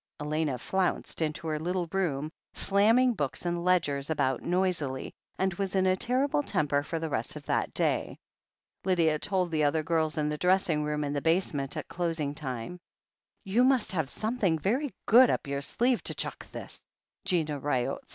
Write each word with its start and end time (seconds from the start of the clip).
Elena 0.19 0.57
flounced 0.57 1.21
into 1.21 1.45
her 1.45 1.59
little 1.59 1.87
room, 1.91 2.31
slamming 2.55 3.13
books 3.13 3.45
and 3.45 3.63
ledgers 3.63 4.09
about 4.09 4.41
noisily, 4.41 5.13
and 5.37 5.53
was 5.53 5.75
in 5.75 5.85
a 5.85 5.95
terrible 5.95 6.41
temper 6.41 6.81
for 6.81 6.97
the 6.97 7.07
rest 7.11 7.35
of 7.35 7.45
that 7.45 7.71
day. 7.75 8.17
Lydia 8.83 9.19
told 9.19 9.51
the 9.51 9.63
other 9.63 9.83
girls 9.83 10.17
in 10.17 10.27
the 10.27 10.39
dressing 10.39 10.83
room 10.83 11.03
in 11.03 11.13
the 11.13 11.21
basement 11.21 11.77
at 11.77 11.87
closing 11.87 12.33
time. 12.33 12.79
"You 13.43 13.63
must 13.63 13.91
have 13.91 14.09
something 14.09 14.57
very 14.57 14.91
good 15.05 15.29
up 15.29 15.45
your 15.45 15.61
sleeve 15.61 16.01
to 16.05 16.15
chuck 16.15 16.49
this," 16.51 16.71
said 17.23 17.29
Gina 17.29 17.59
Ryott. 17.59 18.09